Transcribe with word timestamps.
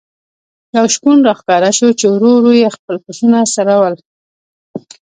یو 0.77 0.85
شپون 0.93 1.17
را 1.27 1.33
ښکاره 1.39 1.71
شو 1.77 1.89
چې 1.99 2.05
ورو 2.09 2.29
ورو 2.35 2.51
یې 2.61 2.67
خپل 2.75 2.95
پسونه 3.05 3.37
څرول. 3.53 3.95